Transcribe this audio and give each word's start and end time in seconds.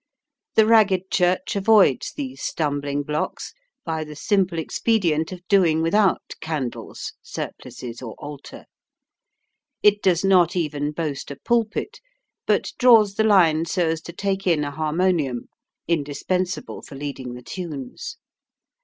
The 0.55 0.65
Ragged 0.65 1.11
Church 1.11 1.55
avoids 1.55 2.11
these 2.13 2.41
stumbling 2.41 3.03
blocks 3.03 3.53
by 3.85 4.03
the 4.03 4.15
simple 4.15 4.57
expedient 4.57 5.31
of 5.31 5.47
doing 5.47 5.83
without 5.83 6.33
candles, 6.39 7.13
surplices, 7.21 8.01
or 8.01 8.15
altar. 8.17 8.65
It 9.83 10.01
does 10.01 10.23
not 10.25 10.55
even 10.55 10.91
boast 10.91 11.29
a 11.29 11.35
pulpit, 11.35 12.01
but 12.47 12.71
draws 12.79 13.13
the 13.13 13.23
line 13.23 13.65
so 13.65 13.89
as 13.89 14.01
to 14.01 14.11
take 14.11 14.47
in 14.47 14.63
a 14.63 14.71
harmonium, 14.71 15.49
indispensable 15.87 16.81
for 16.81 16.95
leading 16.95 17.35
the 17.35 17.43
tunes. 17.43 18.17